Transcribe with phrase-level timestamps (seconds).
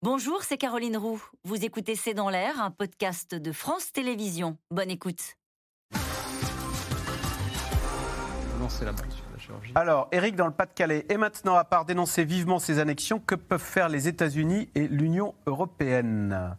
[0.00, 1.20] Bonjour, c'est Caroline Roux.
[1.42, 4.56] Vous écoutez C'est dans l'air, un podcast de France Télévisions.
[4.70, 5.34] Bonne écoute.
[9.74, 13.60] Alors, Eric, dans le Pas-de-Calais, et maintenant, à part dénoncer vivement ces annexions, que peuvent
[13.60, 16.56] faire les États-Unis et l'Union européenne?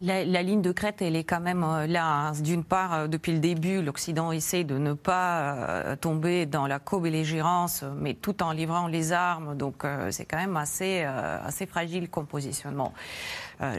[0.00, 2.32] La, ligne de crête, elle est quand même euh, là.
[2.40, 6.78] D'une part, euh, depuis le début, l'Occident essaie de ne pas euh, tomber dans la
[6.78, 9.56] co-belligérance, mais tout en livrant les armes.
[9.56, 12.92] Donc, c'est quand même assez, assez fragile comme positionnement.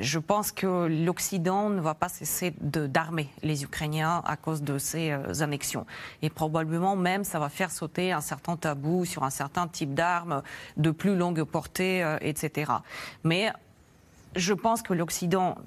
[0.01, 5.13] je pense que l'Occident ne va pas cesser d'armer les Ukrainiens à cause de ces
[5.41, 5.85] annexions.
[6.21, 10.41] Et probablement même, ça va faire sauter un certain tabou sur un certain type d'armes
[10.77, 12.71] de plus longue portée, etc.
[13.23, 13.51] Mais
[14.35, 15.57] je pense que l'Occident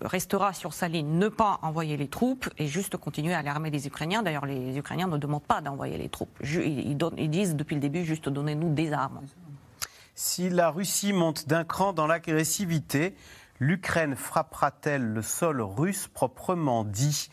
[0.00, 3.86] restera sur sa ligne, ne pas envoyer les troupes et juste continuer à l'armer les
[3.86, 4.22] Ukrainiens.
[4.22, 6.38] D'ailleurs, les Ukrainiens ne demandent pas d'envoyer les troupes.
[6.42, 6.96] Ils,
[7.30, 9.22] disent depuis le début juste donnez-nous des armes.
[10.14, 13.16] Si la Russie monte d'un cran dans l'agressivité,
[13.58, 17.28] l'Ukraine frappera-t-elle le sol russe proprement dit?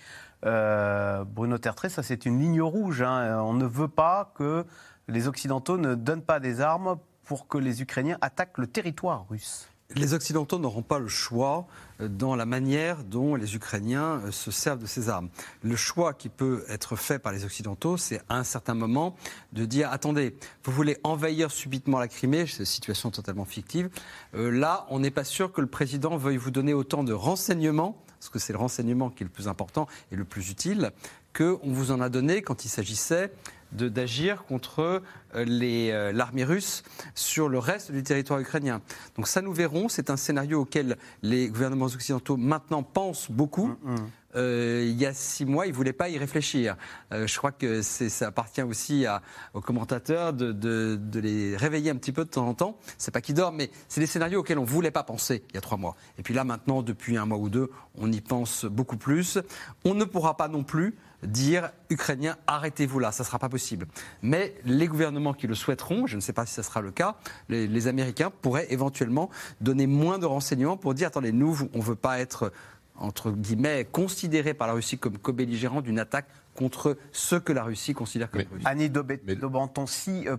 [0.46, 3.02] Euh, Bruno Tertré, ça c'est une ligne rouge.
[3.02, 3.42] Hein.
[3.44, 4.66] On ne veut pas que
[5.08, 9.70] les Occidentaux ne donnent pas des armes pour que les Ukrainiens attaquent le territoire russe
[9.96, 11.66] les Occidentaux n'auront pas le choix
[12.00, 15.30] euh, dans la manière dont les Ukrainiens euh, se servent de ces armes.
[15.64, 19.16] Le choix qui peut être fait par les Occidentaux, c'est à un certain moment
[19.54, 23.90] de dire attendez, vous voulez envahir subitement la Crimée, c'est une situation totalement fictive.
[24.36, 27.98] Euh, là, on n'est pas sûr que le président veuille vous donner autant de renseignements,
[28.20, 30.92] parce que c'est le renseignement qui est le plus important et le plus utile,
[31.36, 33.32] qu'on vous en a donné quand il s'agissait
[33.72, 35.00] d'agir contre euh,
[35.36, 36.84] euh, l'armée russe
[37.16, 38.82] sur le reste du territoire ukrainien.
[39.16, 39.90] Donc ça, nous verrons.
[39.90, 43.68] C'est un scénario auquel les gouvernements occidentaux maintenant pensent beaucoup.
[43.68, 44.10] Mm, mm.
[44.36, 46.76] Euh, il y a six mois, ils ne voulaient pas y réfléchir.
[47.12, 49.06] je crois que ça appartient aussi
[49.54, 52.78] aux commentateurs de, de, les réveiller un petit peu de temps en temps.
[52.98, 55.56] C'est pas qu'ils dorment, mais c'est des scénarios auxquels on ne voulait pas penser il
[55.56, 55.96] y a trois mois.
[56.18, 59.40] Et puis là, maintenant, depuis un mois ou deux, on y pense beaucoup plus.
[59.84, 63.88] On ne pourra pas non plus dire Ukrainiens, arrêtez-vous là, ça ne sera pas possible.
[64.22, 67.16] Mais les gouvernements qui le souhaiteront, je ne sais pas si ça sera le cas,
[67.50, 69.30] les, Américains pourraient éventuellement
[69.62, 72.52] donner moins de renseignements pour dire attendez, nous, on ne veut pas être
[73.00, 77.94] entre guillemets, considérés par la Russie comme co-belligérants d'une attaque contre ceux que la Russie
[77.94, 78.64] considère comme russes.
[78.66, 80.38] Annie Dobanton, si, euh,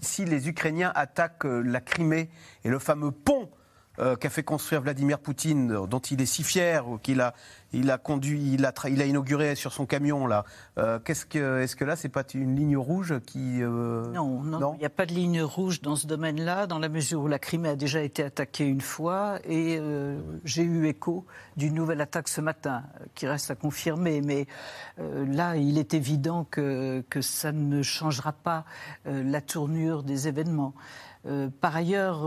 [0.00, 2.28] si les Ukrainiens attaquent euh, la Crimée
[2.64, 3.48] et le fameux pont
[3.98, 7.34] euh, qu'a fait construire Vladimir Poutine, dont il est si fier, qu'il a,
[7.72, 10.44] il a conduit, il a, il a inauguré sur son camion là.
[10.78, 14.74] Euh, qu'est-ce que, est-ce que là, c'est pas une ligne rouge qui euh, Non, non,
[14.74, 17.40] il n'y a pas de ligne rouge dans ce domaine-là, dans la mesure où la
[17.40, 19.80] Crimée a déjà été attaquée une fois et
[20.44, 21.26] j'ai eu écho
[21.56, 22.84] d'une nouvelle attaque ce matin,
[23.16, 24.22] qui reste à confirmer.
[24.22, 24.46] Mais
[24.98, 28.64] là, il est évident que, que ça ne changera pas
[29.04, 30.74] la tournure des événements.
[31.60, 32.24] par ailleurs,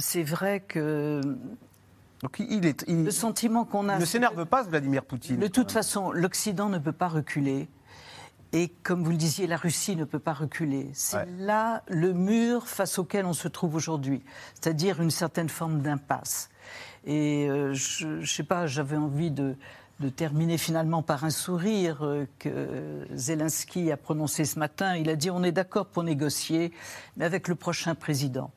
[0.00, 1.20] c'est vrai que
[2.22, 3.98] donc il est, le sentiment qu'on a.
[3.98, 5.38] Ne s'énerve pas, Vladimir Poutine.
[5.38, 7.68] De toute façon, l'Occident ne peut pas reculer.
[8.52, 10.90] Et comme vous le disiez, la Russie ne peut pas reculer.
[10.92, 14.22] C'est là le mur face auquel on se trouve aujourd'hui,
[14.54, 16.50] c'est-à-dire une certaine forme d'impasse.
[17.06, 19.54] Et euh, je ne sais pas, j'avais envie de,
[20.00, 24.96] de, terminer finalement par un sourire euh, que Zelensky a prononcé ce matin.
[24.96, 26.72] Il a dit on est d'accord pour négocier,
[27.16, 28.50] mais avec le prochain président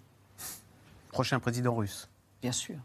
[1.13, 2.09] prochain président russe.
[2.41, 2.75] Bien sûr.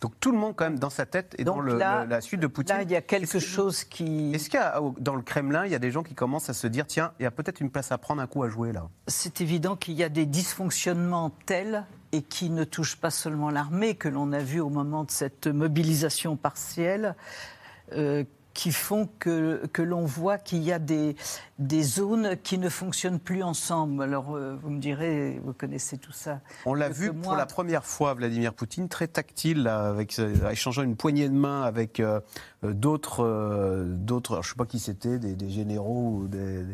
[0.00, 2.76] Donc tout le monde, quand même, dans sa tête et dans la suite de Poutine.
[2.76, 4.34] Là, il y a quelque chose qui.
[4.34, 6.54] Est-ce qu'il y a, dans le Kremlin, il y a des gens qui commencent à
[6.54, 8.72] se dire tiens, il y a peut-être une place à prendre, un coup à jouer
[8.72, 13.50] là C'est évident qu'il y a des dysfonctionnements tels et qui ne touchent pas seulement
[13.50, 17.14] l'armée, que l'on a vu au moment de cette mobilisation partielle.
[17.92, 18.24] Euh,
[18.54, 21.16] qui font que, que l'on voit qu'il y a des,
[21.58, 24.02] des zones qui ne fonctionnent plus ensemble.
[24.02, 26.40] Alors, euh, vous me direz, vous connaissez tout ça.
[26.66, 30.96] On l'a vu pour la première fois, Vladimir Poutine, très tactile, avec, euh, échangeant une
[30.96, 32.20] poignée de main avec euh,
[32.62, 36.64] d'autres, d'autres, je ne sais pas qui c'était, des, des, généraux ou des,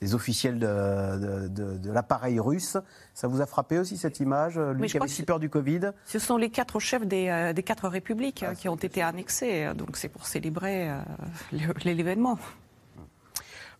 [0.00, 2.76] des officiels de, de, l'appareil russe.
[3.14, 6.18] Ça vous a frappé aussi cette image, lui qui avait si peur du Covid Ce
[6.18, 9.96] sont les quatre chefs des, euh, des quatre républiques ah, qui ont été annexés, donc
[9.96, 10.98] c'est pour célébrer euh,
[11.84, 12.38] l'événement.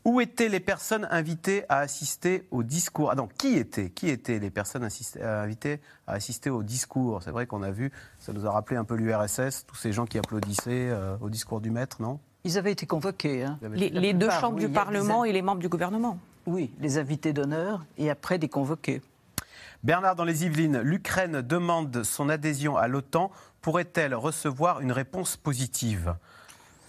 [0.04, 3.10] Où étaient les personnes invitées à assister au discours?
[3.10, 3.90] Ah non, qui étaient?
[3.90, 4.88] Qui étaient les personnes
[5.18, 7.22] euh, invitées à assister au discours?
[7.22, 10.06] C'est vrai qu'on a vu, ça nous a rappelé un peu l'URSS, tous ces gens
[10.06, 12.18] qui applaudissaient au discours du maître, non?
[12.44, 13.44] Ils avaient été convoqués.
[13.44, 13.58] Hein.
[13.74, 16.18] Les, deux chambres du Parlement et les membres du gouvernement.
[16.46, 19.02] Oui, les invités d'honneur et après des convoqués.
[19.82, 23.30] Bernard, dans les Yvelines, l'Ukraine demande son adhésion à l'OTAN.
[23.60, 26.14] Pourrait-elle recevoir une réponse positive?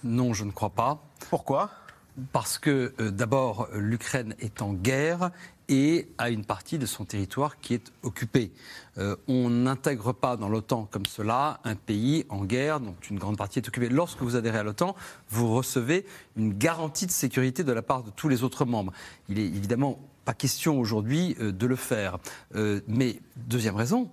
[0.03, 1.03] Non, je ne crois pas.
[1.29, 1.69] Pourquoi?
[2.33, 5.31] Parce que, euh, d'abord, l'Ukraine est en guerre
[5.69, 8.51] et à une partie de son territoire qui est occupée.
[8.97, 13.37] Euh, on n'intègre pas dans l'OTAN comme cela un pays en guerre dont une grande
[13.37, 13.87] partie est occupée.
[13.87, 14.95] Lorsque vous adhérez à l'OTAN,
[15.29, 16.05] vous recevez
[16.35, 18.91] une garantie de sécurité de la part de tous les autres membres.
[19.29, 22.17] Il est évidemment pas question aujourd'hui euh, de le faire.
[22.87, 24.11] Mais deuxième raison,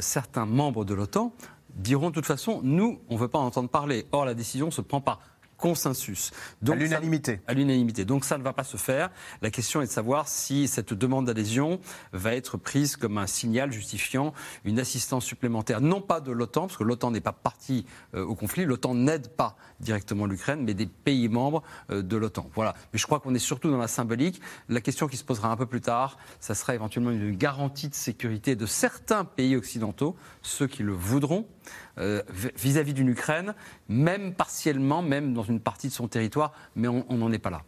[0.00, 1.32] certains membres de l'OTAN
[1.74, 4.06] diront de toute façon, nous, on ne veut pas en entendre parler.
[4.12, 5.20] Or, la décision ne se prend pas
[5.60, 6.32] consensus.
[6.62, 7.40] Donc, à l'unanimité.
[7.46, 8.04] À l'unanimité.
[8.04, 9.10] Donc ça ne va pas se faire.
[9.42, 11.80] La question est de savoir si cette demande d'adhésion
[12.12, 14.32] va être prise comme un signal justifiant
[14.64, 18.34] une assistance supplémentaire, non pas de l'OTAN, parce que l'OTAN n'est pas partie euh, au
[18.34, 22.50] conflit, l'OTAN n'aide pas directement l'Ukraine, mais des pays membres euh, de l'OTAN.
[22.54, 22.74] Voilà.
[22.92, 24.40] Mais je crois qu'on est surtout dans la symbolique.
[24.68, 27.94] La question qui se posera un peu plus tard, ça sera éventuellement une garantie de
[27.94, 31.46] sécurité de certains pays occidentaux, ceux qui le voudront,
[31.96, 33.54] vis-à-vis d'une Ukraine,
[33.88, 37.62] même partiellement, même dans une partie de son territoire, mais on n'en est pas là.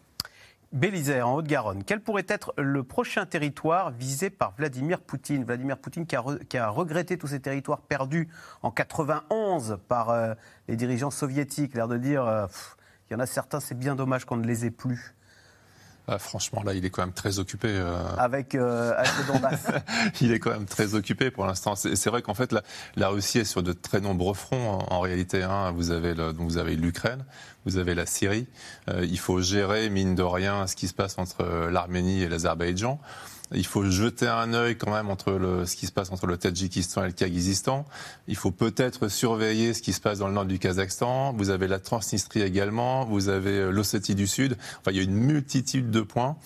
[0.72, 5.44] Bélisère, en Haute-Garonne, quel pourrait être le prochain territoire visé par Vladimir Poutine?
[5.44, 8.30] Vladimir Poutine qui a, regretté tous ces territoires perdus
[8.62, 10.32] en 91 par euh,
[10.68, 12.46] les dirigeants soviétiques, l'air de dire, euh,
[13.10, 15.14] il y en a certains, c'est bien dommage qu'on ne les ait plus.
[16.08, 17.68] Ah, franchement, là, il est quand même très occupé.
[17.70, 17.96] Euh...
[18.18, 18.92] Avec, euh,
[19.28, 19.66] Donbass.
[20.20, 21.76] il est quand même très occupé pour l'instant.
[21.76, 22.62] C'est vrai qu'en fait, la,
[22.96, 25.42] la, Russie est sur de très nombreux fronts en, réalité.
[25.42, 25.72] Hein.
[25.72, 27.24] Vous avez vous avez l'Ukraine,
[27.66, 28.48] vous avez la Syrie.
[28.88, 32.98] Euh, il faut gérer mine de rien ce qui se passe entre l'Arménie et l'Azerbaïdjan.
[33.54, 37.04] Il faut jeter un œil quand même entre ce qui se passe entre le Tadjikistan
[37.04, 37.84] et le Kyrgyzstan.
[38.28, 41.32] Il faut peut-être surveiller ce qui se passe dans le nord du Kazakhstan.
[41.34, 43.04] Vous avez la Transnistrie également.
[43.04, 44.56] Vous avez euh, l'Ossétie du Sud.
[44.80, 46.36] Enfin, il y a une multitude de points.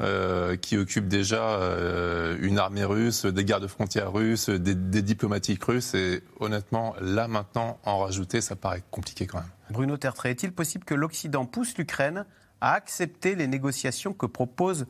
[0.00, 5.62] Euh, qui occupent déjà euh, une armée russe, des gardes frontières russes, des, des, diplomatiques
[5.62, 5.92] russes.
[5.92, 9.50] Et honnêtement, là maintenant, en rajouter, ça paraît compliqué quand même.
[9.70, 12.24] Bruno Tertrais, est-il possible que l'Occident pousse l'Ukraine
[12.62, 14.86] à accepter les négociations que propose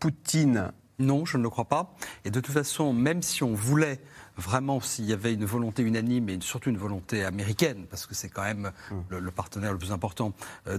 [0.00, 0.72] Poutine?
[1.00, 1.94] Non, je ne le crois pas.
[2.24, 4.00] Et de toute façon, même si on voulait
[4.36, 8.28] vraiment, s'il y avait une volonté unanime et surtout une volonté américaine, parce que c'est
[8.28, 9.16] quand même mm.
[9.18, 10.32] le, partenaire le plus important,
[10.66, 10.78] euh,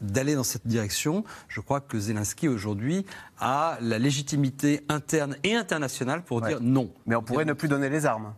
[0.00, 3.06] d'aller dans cette direction, je crois que Zelensky aujourd'hui
[3.38, 6.90] a la légitimité interne et internationale pour dire non.
[7.06, 8.34] Mais on pourrait ne plus donner les armes.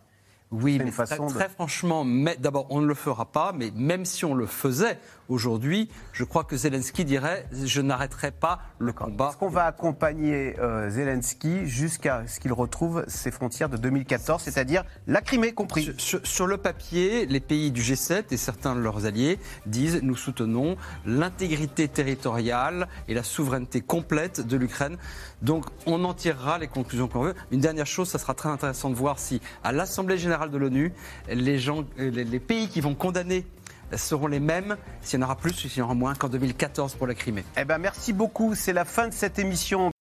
[0.51, 2.03] Oui, mais très, très franchement,
[2.39, 6.43] d'abord, on ne le fera pas, mais même si on le faisait, aujourd'hui, je crois
[6.43, 9.29] que Zelensky dirait je n'arrêterai pas le combat.
[9.29, 14.83] Est-ce qu'on va accompagner euh, Zelensky jusqu'à ce qu'il retrouve ses frontières de 2014, c'est-à-dire
[15.05, 15.93] la Crimée compris?
[15.97, 19.37] Sur, le papier, les pays du G7 et certains de leurs alliés
[19.67, 24.97] disent nous soutenons l'intégrité territoriale et la souveraineté complète de l'Ukraine.
[25.43, 27.35] Donc on en tirera les conclusions qu'on veut.
[27.51, 30.93] Une dernière chose, ça sera très intéressant de voir si à l'Assemblée générale de l'ONU,
[31.29, 33.45] les, gens, euh, les pays qui vont condamner
[33.97, 36.29] seront les mêmes, s'il y en aura plus ou s'il y en aura moins qu'en
[36.29, 37.43] 2014 pour la Crimée.
[37.57, 39.91] Eh ben merci beaucoup, c'est la fin de cette émission.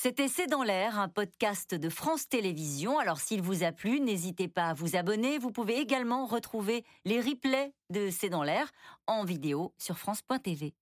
[0.00, 3.00] C'était C'est dans l'air, un podcast de France Télévisions.
[3.00, 5.38] Alors s'il vous a plu, n'hésitez pas à vous abonner.
[5.38, 8.70] Vous pouvez également retrouver les replays de C'est dans l'air
[9.08, 10.72] en vidéo sur France.tv.